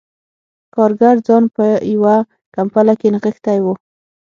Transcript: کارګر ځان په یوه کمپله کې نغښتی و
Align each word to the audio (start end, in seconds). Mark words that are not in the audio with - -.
کارګر 0.75 1.15
ځان 1.27 1.43
په 1.55 1.63
یوه 1.93 2.15
کمپله 2.55 2.93
کې 2.99 3.07
نغښتی 3.13 3.57
و 3.61 3.65